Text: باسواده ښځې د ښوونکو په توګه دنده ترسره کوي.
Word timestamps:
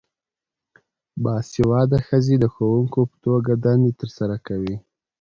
باسواده 1.23 1.97
ښځې 2.07 2.35
د 2.39 2.45
ښوونکو 2.53 2.99
په 3.09 3.15
توګه 3.25 3.51
دنده 3.63 3.91
ترسره 3.99 4.35
کوي. 4.47 4.75